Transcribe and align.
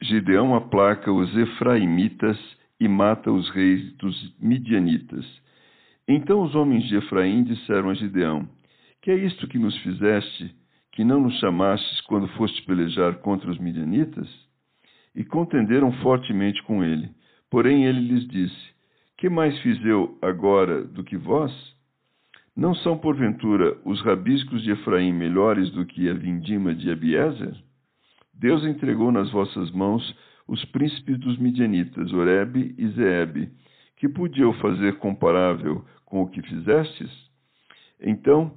Gideão 0.00 0.54
aplaca 0.54 1.12
os 1.12 1.36
efraimitas 1.36 2.38
e 2.78 2.86
mata 2.86 3.32
os 3.32 3.50
reis 3.50 3.92
dos 3.96 4.34
midianitas. 4.38 5.26
Então 6.06 6.42
os 6.42 6.54
homens 6.54 6.84
de 6.84 6.96
Efraim 6.96 7.42
disseram 7.42 7.90
a 7.90 7.94
Gideão: 7.94 8.48
Que 9.02 9.10
é 9.10 9.16
isto 9.16 9.48
que 9.48 9.58
nos 9.58 9.76
fizeste, 9.78 10.54
que 10.92 11.02
não 11.02 11.20
nos 11.20 11.38
chamastes 11.40 12.00
quando 12.02 12.28
foste 12.28 12.62
pelejar 12.62 13.16
contra 13.16 13.50
os 13.50 13.58
midianitas? 13.58 14.28
E 15.14 15.24
contenderam 15.24 15.90
fortemente 16.00 16.62
com 16.62 16.84
ele. 16.84 17.10
Porém 17.50 17.84
ele 17.84 18.00
lhes 18.00 18.28
disse: 18.28 18.70
Que 19.16 19.28
mais 19.28 19.58
fiz 19.60 19.84
eu 19.84 20.16
agora 20.22 20.84
do 20.84 21.02
que 21.02 21.16
vós? 21.16 21.52
Não 22.56 22.74
são, 22.74 22.96
porventura, 22.96 23.76
os 23.84 24.00
rabiscos 24.02 24.62
de 24.62 24.70
Efraim 24.70 25.12
melhores 25.12 25.70
do 25.70 25.84
que 25.84 26.08
a 26.08 26.14
vindima 26.14 26.74
de 26.74 26.90
Abiezer? 26.90 27.56
Deus 28.38 28.64
entregou 28.64 29.10
nas 29.10 29.30
vossas 29.32 29.70
mãos 29.72 30.16
os 30.46 30.64
príncipes 30.66 31.18
dos 31.18 31.36
midianitas, 31.38 32.12
Oreb 32.12 32.74
e 32.78 32.88
Zeeb, 32.90 33.50
que 33.96 34.08
podiam 34.08 34.52
fazer 34.54 34.96
comparável 34.98 35.84
com 36.06 36.22
o 36.22 36.28
que 36.28 36.40
fizestes? 36.42 37.10
Então, 38.00 38.52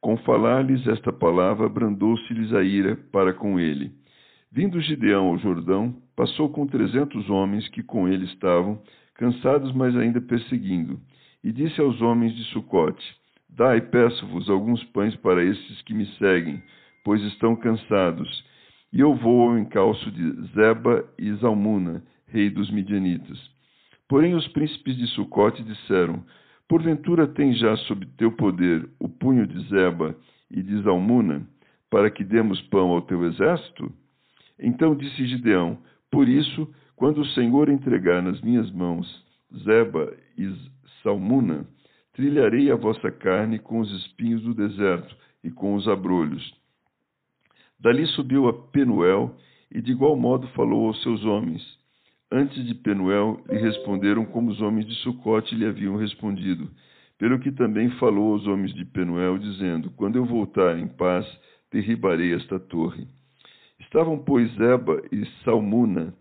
com 0.00 0.16
falar-lhes 0.18 0.86
esta 0.86 1.12
palavra, 1.12 1.68
brandou-se-lhes 1.68 2.54
a 2.54 2.62
ira 2.62 2.96
para 3.12 3.34
com 3.34 3.60
ele. 3.60 3.92
Vindo 4.50 4.80
Gideão 4.80 5.26
ao 5.26 5.38
Jordão, 5.38 5.94
passou 6.16 6.48
com 6.48 6.66
trezentos 6.66 7.28
homens 7.28 7.68
que 7.68 7.82
com 7.82 8.08
ele 8.08 8.24
estavam, 8.24 8.80
cansados, 9.14 9.70
mas 9.74 9.94
ainda 9.94 10.20
perseguindo, 10.20 10.98
e 11.44 11.52
disse 11.52 11.78
aos 11.78 12.00
homens 12.00 12.34
de 12.34 12.44
Sucote: 12.44 13.04
Dai, 13.50 13.82
peço-vos, 13.82 14.48
alguns 14.48 14.82
pães 14.84 15.14
para 15.16 15.44
esses 15.44 15.82
que 15.82 15.92
me 15.92 16.06
seguem, 16.16 16.62
pois 17.04 17.22
estão 17.22 17.54
cansados 17.54 18.55
e 18.96 19.00
eu 19.00 19.14
vou 19.14 19.50
ao 19.50 19.58
encalço 19.58 20.10
de 20.10 20.46
Zeba 20.54 21.06
e 21.18 21.30
Zalmuna, 21.34 22.02
rei 22.28 22.48
dos 22.48 22.70
midianitas. 22.70 23.38
Porém 24.08 24.34
os 24.34 24.48
príncipes 24.48 24.96
de 24.96 25.06
Sucote 25.08 25.62
disseram: 25.62 26.24
Porventura 26.66 27.26
tens 27.26 27.58
já 27.58 27.76
sob 27.76 28.06
teu 28.16 28.32
poder 28.32 28.88
o 28.98 29.06
punho 29.06 29.46
de 29.46 29.68
Zeba 29.68 30.16
e 30.50 30.62
de 30.62 30.80
Zalmuna, 30.80 31.46
para 31.90 32.10
que 32.10 32.24
demos 32.24 32.58
pão 32.68 32.88
ao 32.88 33.02
teu 33.02 33.26
exército? 33.26 33.92
Então 34.58 34.96
disse 34.96 35.26
Gideão: 35.26 35.76
Por 36.10 36.26
isso, 36.26 36.66
quando 36.96 37.20
o 37.20 37.26
Senhor 37.26 37.68
entregar 37.68 38.22
nas 38.22 38.40
minhas 38.40 38.70
mãos 38.70 39.06
Zeba 39.62 40.10
e 40.38 40.50
Salmuna, 41.02 41.66
trilharei 42.14 42.70
a 42.70 42.76
vossa 42.76 43.10
carne 43.10 43.58
com 43.58 43.78
os 43.78 43.92
espinhos 43.92 44.40
do 44.42 44.54
deserto 44.54 45.14
e 45.44 45.50
com 45.50 45.74
os 45.74 45.86
abrolhos 45.86 46.56
Dali 47.78 48.06
subiu 48.08 48.48
a 48.48 48.52
Penuel 48.52 49.36
e 49.70 49.80
de 49.80 49.92
igual 49.92 50.16
modo 50.16 50.46
falou 50.48 50.86
aos 50.86 51.02
seus 51.02 51.24
homens. 51.24 51.62
Antes 52.30 52.64
de 52.66 52.74
Penuel 52.74 53.40
lhe 53.48 53.58
responderam 53.58 54.24
como 54.24 54.50
os 54.50 54.60
homens 54.60 54.86
de 54.86 54.94
Sucote 54.96 55.54
lhe 55.54 55.66
haviam 55.66 55.96
respondido, 55.96 56.68
pelo 57.18 57.38
que 57.38 57.52
também 57.52 57.90
falou 57.92 58.32
aos 58.32 58.46
homens 58.46 58.74
de 58.74 58.84
Penuel, 58.84 59.38
dizendo: 59.38 59.90
Quando 59.90 60.16
eu 60.16 60.24
voltar 60.24 60.78
em 60.78 60.88
paz, 60.88 61.26
derribarei 61.70 62.34
esta 62.34 62.58
torre. 62.58 63.06
Estavam, 63.78 64.18
pois, 64.18 64.50
Eba 64.58 65.02
e 65.12 65.24
Salmuna 65.44 66.14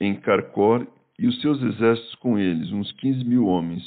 em 0.00 0.14
Carcor 0.16 0.86
e 1.18 1.26
os 1.26 1.40
seus 1.40 1.62
exércitos 1.62 2.14
com 2.16 2.38
eles, 2.38 2.70
uns 2.72 2.92
quinze 2.92 3.24
mil 3.24 3.46
homens, 3.46 3.82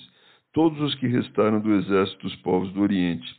todos 0.54 0.80
os 0.82 0.96
que 0.96 1.08
restaram 1.08 1.60
do 1.60 1.76
exército 1.76 2.24
dos 2.24 2.36
povos 2.38 2.72
do 2.74 2.82
Oriente. 2.82 3.38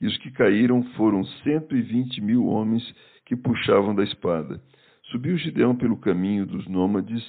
E 0.00 0.06
os 0.06 0.16
que 0.18 0.30
caíram 0.30 0.82
foram 0.94 1.24
cento 1.24 1.76
e 1.76 1.82
vinte 1.82 2.20
mil 2.20 2.46
homens 2.46 2.82
que 3.30 3.36
puxavam 3.36 3.94
da 3.94 4.02
espada. 4.02 4.60
Subiu 5.04 5.36
Gideão 5.38 5.76
pelo 5.76 5.96
caminho 5.96 6.44
dos 6.44 6.66
nômades 6.66 7.24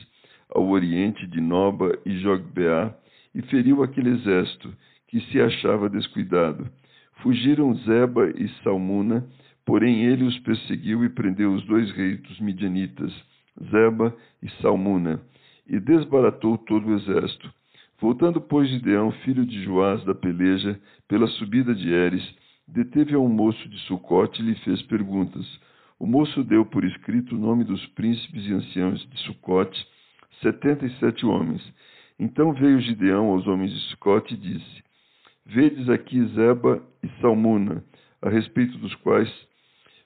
ao 0.50 0.68
oriente 0.68 1.28
de 1.28 1.40
Noba 1.40 1.96
e 2.04 2.18
Jogbeá 2.18 2.92
e 3.36 3.42
feriu 3.44 3.84
aquele 3.84 4.10
exército 4.10 4.74
que 5.08 5.22
se 5.28 5.40
achava 5.40 5.88
descuidado. 5.88 6.68
Fugiram 7.22 7.76
Zeba 7.76 8.32
e 8.36 8.50
Salmuna, 8.64 9.28
porém 9.64 10.04
ele 10.06 10.24
os 10.24 10.40
perseguiu 10.40 11.06
e 11.06 11.10
prendeu 11.10 11.54
os 11.54 11.64
dois 11.66 11.92
reis 11.92 12.20
dos 12.24 12.40
midianitas, 12.40 13.14
Zeba 13.70 14.12
e 14.42 14.50
Salmuna, 14.60 15.22
e 15.68 15.80
desbaratou 15.80 16.58
todo 16.58 16.88
o 16.88 16.96
exército. 16.96 17.54
Voltando, 18.00 18.42
pois, 18.42 18.68
Gideão, 18.68 19.12
filho 19.24 19.46
de 19.46 19.64
Joás 19.64 20.04
da 20.04 20.16
peleja, 20.16 20.82
pela 21.08 21.28
subida 21.28 21.76
de 21.76 21.94
Eres, 21.94 22.28
deteve 22.68 23.14
a 23.14 23.20
um 23.20 23.30
moço 23.30 23.70
de 23.70 23.78
Sucote 23.82 24.42
e 24.42 24.46
lhe 24.46 24.56
fez 24.62 24.82
perguntas. 24.82 25.46
O 26.02 26.08
moço 26.08 26.44
deu 26.44 26.66
por 26.66 26.84
escrito 26.84 27.36
o 27.36 27.38
nome 27.38 27.64
dos 27.64 27.86
príncipes 27.90 28.44
e 28.48 28.52
anciãos 28.52 29.08
de 29.08 29.20
Sucote, 29.20 29.86
setenta 30.42 30.84
e 30.84 30.90
sete 30.98 31.24
homens. 31.28 31.62
Então 32.18 32.54
veio 32.54 32.82
Gideão 32.82 33.28
aos 33.28 33.46
homens 33.46 33.72
de 33.72 33.80
Sucote 33.92 34.34
e 34.34 34.38
disse: 34.38 34.84
Vedes 35.46 35.88
aqui 35.90 36.26
Zeba 36.30 36.82
e 37.04 37.22
Salmuna, 37.22 37.84
a 38.20 38.30
respeito 38.30 38.80
dos 38.80 38.96
quais 38.96 39.30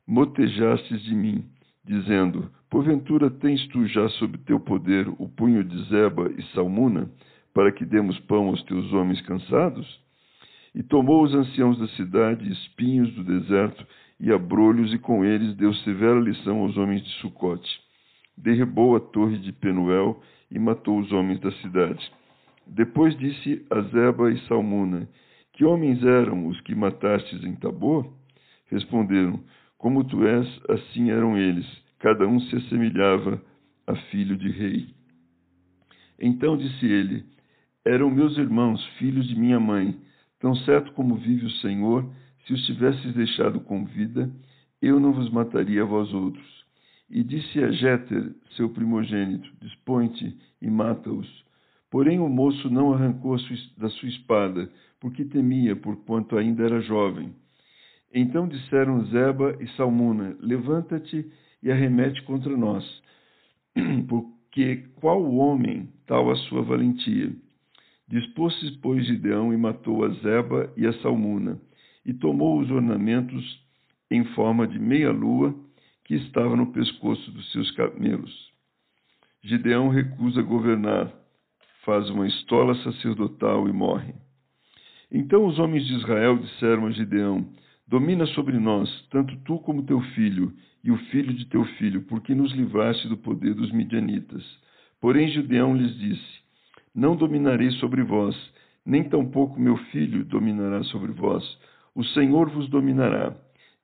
motejastes 0.06 1.02
de 1.02 1.16
mim, 1.16 1.46
dizendo: 1.86 2.52
Porventura 2.70 3.32
tens 3.32 3.66
tu 3.70 3.88
já 3.88 4.10
sob 4.10 4.38
teu 4.40 4.60
poder 4.60 5.08
o 5.18 5.30
punho 5.30 5.64
de 5.64 5.82
Zeba 5.86 6.30
e 6.38 6.44
Salmuna, 6.54 7.10
para 7.54 7.72
que 7.72 7.86
demos 7.86 8.20
pão 8.20 8.50
aos 8.50 8.62
teus 8.64 8.92
homens 8.92 9.22
cansados? 9.22 9.88
E 10.76 10.84
tomou 10.84 11.24
os 11.24 11.34
anciãos 11.34 11.80
da 11.80 11.88
cidade, 11.88 12.52
espinhos 12.52 13.14
do 13.14 13.24
deserto, 13.24 13.88
e 14.20 14.32
abrolhos, 14.32 14.94
e 14.94 14.98
com 14.98 15.24
eles 15.24 15.56
deu 15.56 15.74
severa 15.76 16.20
lição 16.20 16.60
aos 16.60 16.78
homens 16.78 17.04
de 17.04 17.10
Sucote. 17.22 17.70
Derribou 18.38 18.96
a 18.96 19.00
torre 19.00 19.38
de 19.38 19.52
Penuel 19.52 20.22
e 20.52 20.60
matou 20.60 21.00
os 21.00 21.12
homens 21.12 21.40
da 21.40 21.52
cidade. 21.54 22.12
Depois 22.68 23.18
disse 23.18 23.66
a 23.70 23.82
Zeba 23.82 24.32
e 24.32 24.40
Salmuna: 24.48 25.08
Que 25.54 25.66
homens 25.66 26.04
eram 26.04 26.48
os 26.48 26.60
que 26.62 26.74
matastes 26.74 27.44
em 27.44 27.56
Tabor? 27.56 28.12
Responderam: 28.68 29.40
Como 29.78 30.04
tu 30.04 30.26
és, 30.26 30.48
assim 30.70 31.12
eram 31.12 31.38
eles. 31.38 31.66
Cada 32.00 32.28
um 32.28 32.40
se 32.40 32.56
assemelhava 32.56 33.42
a 33.88 33.96
filho 33.96 34.36
de 34.38 34.50
rei. 34.50 34.88
Então 36.20 36.58
disse 36.58 36.86
ele: 36.86 37.24
Eram 37.86 38.10
meus 38.10 38.38
irmãos, 38.38 38.84
filhos 38.98 39.28
de 39.28 39.38
minha 39.38 39.60
mãe. 39.60 39.96
Tão 40.40 40.56
certo 40.56 40.92
como 40.94 41.16
vive 41.16 41.46
o 41.46 41.52
Senhor, 41.62 42.10
se 42.46 42.54
os 42.54 42.66
tivesses 42.66 43.14
deixado 43.14 43.60
com 43.60 43.86
vida, 43.86 44.30
eu 44.82 45.00
não 45.00 45.14
vos 45.14 45.32
mataria 45.32 45.82
a 45.82 45.86
vós 45.86 46.14
outros. 46.14 46.66
E 47.10 47.24
disse 47.24 47.60
a 47.64 47.72
Jéter, 47.72 48.36
seu 48.56 48.70
primogênito: 48.70 49.50
Dispõe-te 49.62 50.38
e 50.62 50.70
mata-os. 50.70 51.46
Porém 51.90 52.20
o 52.20 52.30
moço 52.30 52.70
não 52.70 52.94
arrancou 52.94 53.38
da 53.78 53.90
sua 53.90 54.10
espada, 54.10 54.70
porque 55.00 55.26
temia, 55.26 55.76
porquanto 55.76 56.38
ainda 56.38 56.64
era 56.64 56.82
jovem. 56.82 57.34
Então 58.14 58.48
disseram 58.48 59.06
Zeba 59.06 59.58
e 59.60 59.68
Salmuna: 59.70 60.36
Levanta-te 60.40 61.26
e 61.64 61.72
arremete 61.72 62.22
contra 62.24 62.56
nós, 62.56 62.84
porque 64.08 64.84
qual 64.96 65.24
homem 65.34 65.90
tal 66.06 66.30
a 66.30 66.36
sua 66.36 66.62
valentia? 66.62 67.36
Dispôs-se, 68.08 68.78
pois, 68.84 69.06
Gideão 69.08 69.52
e 69.52 69.58
matou 69.58 70.06
a 70.06 70.10
Zeba 70.10 70.72
e 70.78 70.86
a 70.86 70.94
Salmuna 71.02 71.60
e 72.06 72.14
tomou 72.14 72.60
os 72.60 72.70
ornamentos 72.70 73.64
em 74.12 74.24
forma 74.36 74.68
de 74.68 74.78
meia-lua 74.80 75.56
que 76.04 76.16
estava 76.16 76.56
no 76.56 76.72
pescoço 76.72 77.32
dos 77.32 77.52
seus 77.52 77.72
camelos. 77.72 78.52
Gideão 79.44 79.90
recusa 79.90 80.42
governar, 80.42 81.12
faz 81.84 82.10
uma 82.10 82.28
estola 82.28 82.76
sacerdotal 82.84 83.68
e 83.68 83.74
morre. 83.74 84.14
Então 85.12 85.46
os 85.46 85.60
homens 85.60 85.86
de 85.86 85.94
Israel 85.96 86.38
disseram 86.38 86.88
a 86.88 86.92
Gideão: 86.92 87.48
Domina 87.88 88.26
sobre 88.28 88.58
nós, 88.58 88.90
tanto 89.10 89.36
tu 89.46 89.60
como 89.60 89.86
teu 89.86 90.02
filho, 90.02 90.54
e 90.84 90.92
o 90.92 90.98
filho 91.10 91.34
de 91.34 91.46
teu 91.46 91.64
filho, 91.78 92.02
porque 92.04 92.34
nos 92.36 92.52
livraste 92.54 93.08
do 93.08 93.18
poder 93.18 93.54
dos 93.54 93.72
midianitas. 93.72 94.44
Porém 95.00 95.30
Gideão 95.30 95.76
lhes 95.76 95.96
disse: 95.98 96.40
Não 96.94 97.16
dominarei 97.16 97.72
sobre 97.72 98.04
vós, 98.04 98.36
nem 98.86 99.04
tampouco 99.04 99.60
meu 99.60 99.78
filho 99.92 100.24
dominará 100.26 100.84
sobre 100.86 101.12
vós, 101.12 101.44
o 101.96 102.04
Senhor 102.04 102.50
vos 102.50 102.68
dominará. 102.70 103.34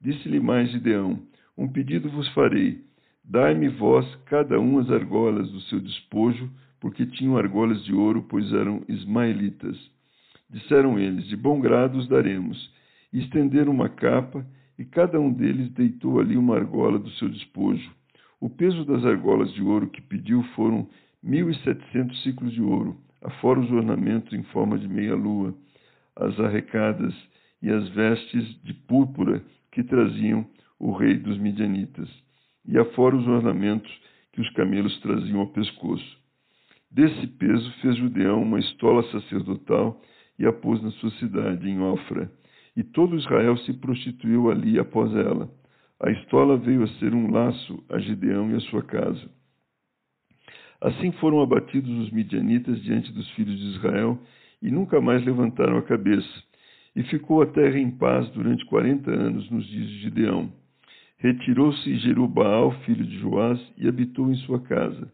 Disse-lhe 0.02 0.40
mais 0.40 0.70
Gideão: 0.70 1.18
Um 1.58 1.68
pedido 1.68 2.10
vos 2.10 2.28
farei. 2.34 2.84
Dai-me 3.24 3.70
vós 3.70 4.06
cada 4.26 4.60
um 4.60 4.80
as 4.80 4.92
argolas 4.92 5.50
do 5.50 5.62
seu 5.62 5.80
despojo, 5.80 6.52
porque 6.80 7.06
tinham 7.06 7.38
argolas 7.38 7.84
de 7.86 7.94
ouro, 7.94 8.26
pois 8.28 8.52
eram 8.52 8.84
ismaelitas. 8.90 9.78
Disseram 10.50 11.00
eles: 11.00 11.26
De 11.28 11.38
bom 11.38 11.62
grado 11.62 11.98
os 11.98 12.08
daremos. 12.10 12.70
E 13.14 13.20
estenderam 13.20 13.72
uma 13.72 13.88
capa, 13.88 14.46
e 14.78 14.84
cada 14.84 15.20
um 15.20 15.32
deles 15.32 15.70
deitou 15.72 16.20
ali 16.20 16.36
uma 16.36 16.56
argola 16.56 17.00
do 17.00 17.10
seu 17.12 17.30
despojo. 17.30 17.90
O 18.42 18.50
peso 18.50 18.84
das 18.84 19.06
argolas 19.06 19.54
de 19.54 19.62
ouro 19.62 19.88
que 19.88 20.02
pediu 20.02 20.44
foram 20.56 20.90
mil 21.24 21.50
e 21.50 21.56
setecentos 21.60 22.22
ciclos 22.24 22.52
de 22.52 22.62
ouro, 22.62 22.98
afora 23.22 23.60
os 23.60 23.72
ornamentos 23.72 24.34
em 24.34 24.42
forma 24.44 24.78
de 24.80 24.88
meia-lua, 24.88 25.54
as 26.16 26.40
arrecadas 26.40 27.14
e 27.62 27.70
as 27.70 27.88
vestes 27.90 28.62
de 28.64 28.74
púrpura 28.74 29.44
que 29.72 29.84
traziam 29.84 30.46
o 30.80 30.92
rei 30.92 31.16
dos 31.16 31.38
midianitas, 31.38 32.10
e 32.66 32.78
afora 32.78 33.16
os 33.16 33.28
ornamentos 33.28 33.92
que 34.34 34.42
os 34.42 34.50
camelos 34.52 35.00
traziam 35.02 35.40
ao 35.40 35.48
pescoço. 35.48 36.20
Desse 36.90 37.28
peso 37.28 37.72
fez 37.82 37.96
Judeão 37.98 38.42
uma 38.42 38.60
estola 38.60 39.04
sacerdotal 39.12 40.02
e 40.38 40.46
a 40.46 40.52
pôs 40.52 40.82
na 40.82 40.92
sua 40.92 41.12
cidade, 41.12 41.70
em 41.70 41.80
Ofra. 41.80 42.32
E 42.76 42.84
todo 42.84 43.18
Israel 43.18 43.58
se 43.58 43.74
prostituiu 43.74 44.50
ali 44.50 44.80
após 44.80 45.14
ela. 45.14 45.50
A 46.00 46.10
estola 46.12 46.58
veio 46.58 46.84
a 46.84 46.88
ser 47.00 47.14
um 47.14 47.32
laço 47.32 47.84
a 47.90 48.00
Gideão 48.00 48.50
e 48.52 48.56
a 48.56 48.60
sua 48.62 48.82
casa. 48.82 49.30
Assim 50.82 51.12
foram 51.14 51.42
abatidos 51.42 51.92
os 52.00 52.12
midianitas 52.12 52.82
diante 52.82 53.12
dos 53.14 53.30
filhos 53.32 53.58
de 53.58 53.78
Israel 53.78 54.20
e 54.62 54.72
nunca 54.72 55.00
mais 55.00 55.24
levantaram 55.24 55.78
a 55.78 55.84
cabeça. 55.84 56.44
E 56.96 57.04
ficou 57.04 57.42
a 57.42 57.46
terra 57.46 57.80
em 57.80 57.90
paz 57.92 58.30
durante 58.32 58.66
quarenta 58.66 59.12
anos 59.12 59.50
nos 59.50 59.66
dias 59.68 59.88
de 59.88 60.00
Gideão. 60.02 60.52
Retirou-se 61.18 61.98
Jerubaal, 61.98 62.72
filho 62.86 63.06
de 63.06 63.20
Joás, 63.20 63.60
e 63.78 63.88
habitou 63.88 64.32
em 64.32 64.36
sua 64.38 64.60
casa. 64.60 65.12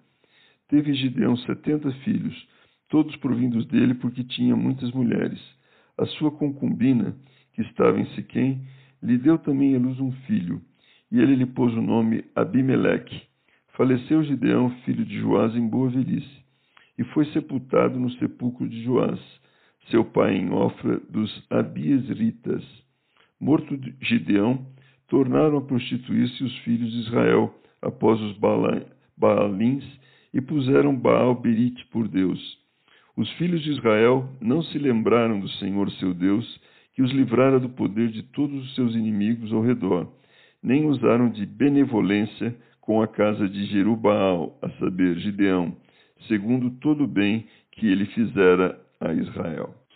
Teve 0.67 0.93
Gideão 0.93 1.37
setenta 1.37 1.91
filhos, 2.03 2.47
todos 2.89 3.15
provindos 3.17 3.65
dele 3.67 3.93
porque 3.93 4.23
tinha 4.23 4.55
muitas 4.55 4.91
mulheres. 4.91 5.39
A 5.97 6.05
sua 6.05 6.31
concubina, 6.31 7.15
que 7.53 7.61
estava 7.61 7.99
em 7.99 8.05
Siquém, 8.15 8.61
lhe 9.01 9.17
deu 9.17 9.37
também 9.37 9.75
a 9.75 9.79
luz 9.79 9.99
um 9.99 10.11
filho, 10.25 10.61
e 11.11 11.19
ele 11.19 11.35
lhe 11.35 11.45
pôs 11.45 11.73
o 11.73 11.81
nome 11.81 12.25
Abimeleque. 12.35 13.21
Faleceu 13.73 14.23
Gideão, 14.23 14.71
filho 14.85 15.05
de 15.05 15.19
Joás, 15.19 15.55
em 15.55 15.67
boa 15.67 15.89
velhice, 15.89 16.43
e 16.97 17.03
foi 17.03 17.25
sepultado 17.27 17.99
no 17.99 18.09
sepulcro 18.13 18.67
de 18.67 18.83
Joás, 18.83 19.19
seu 19.89 20.03
pai 20.03 20.35
em 20.35 20.51
Ofra 20.51 20.99
dos 21.09 21.45
Abiesritas. 21.49 22.63
Morto 23.39 23.79
Gideão, 24.01 24.65
tornaram 25.07 25.57
a 25.57 25.61
prostituir-se 25.61 26.43
os 26.43 26.57
filhos 26.59 26.91
de 26.91 26.99
Israel 26.99 27.53
após 27.81 28.19
os 28.21 28.37
Baalins 29.17 29.85
e 30.33 30.41
puseram 30.41 30.95
Baal 30.95 31.35
Berite 31.35 31.85
por 31.87 32.07
Deus. 32.07 32.39
Os 33.15 33.31
filhos 33.33 33.63
de 33.63 33.71
Israel 33.71 34.29
não 34.41 34.61
se 34.61 34.77
lembraram 34.77 35.39
do 35.39 35.49
Senhor 35.49 35.89
seu 35.93 36.13
Deus, 36.13 36.59
que 36.93 37.01
os 37.01 37.11
livrara 37.11 37.59
do 37.59 37.69
poder 37.69 38.09
de 38.09 38.23
todos 38.23 38.63
os 38.65 38.75
seus 38.75 38.93
inimigos 38.93 39.53
ao 39.53 39.61
redor, 39.61 40.11
nem 40.61 40.85
usaram 40.85 41.29
de 41.29 41.45
benevolência 41.45 42.55
com 42.81 43.01
a 43.01 43.07
casa 43.07 43.47
de 43.47 43.65
Jerubaal, 43.65 44.57
a 44.61 44.69
saber, 44.79 45.17
Gideão, 45.19 45.75
segundo 46.27 46.71
todo 46.79 47.03
o 47.03 47.07
bem 47.07 47.45
que 47.71 47.87
ele 47.87 48.05
fizera 48.07 48.79
a 48.99 49.13
Israel. 49.13 49.75